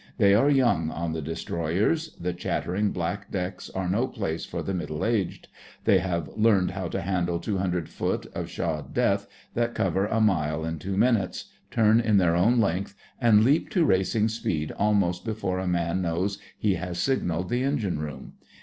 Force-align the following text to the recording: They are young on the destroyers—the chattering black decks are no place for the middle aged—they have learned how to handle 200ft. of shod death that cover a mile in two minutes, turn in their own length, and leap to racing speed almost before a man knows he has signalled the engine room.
They 0.17 0.33
are 0.33 0.49
young 0.49 0.89
on 0.89 1.13
the 1.13 1.21
destroyers—the 1.21 2.33
chattering 2.33 2.89
black 2.89 3.29
decks 3.29 3.69
are 3.69 3.87
no 3.87 4.07
place 4.07 4.45
for 4.45 4.63
the 4.63 4.73
middle 4.73 5.05
aged—they 5.05 5.99
have 5.99 6.27
learned 6.35 6.71
how 6.71 6.87
to 6.87 7.01
handle 7.01 7.39
200ft. 7.39 8.33
of 8.33 8.49
shod 8.49 8.95
death 8.95 9.27
that 9.53 9.75
cover 9.75 10.07
a 10.07 10.19
mile 10.19 10.65
in 10.65 10.79
two 10.79 10.97
minutes, 10.97 11.51
turn 11.69 11.99
in 11.99 12.17
their 12.17 12.35
own 12.35 12.59
length, 12.59 12.95
and 13.21 13.43
leap 13.43 13.69
to 13.69 13.85
racing 13.85 14.27
speed 14.29 14.71
almost 14.71 15.23
before 15.23 15.59
a 15.59 15.67
man 15.67 16.01
knows 16.01 16.39
he 16.57 16.73
has 16.73 16.97
signalled 16.97 17.49
the 17.49 17.61
engine 17.61 17.99
room. 17.99 18.33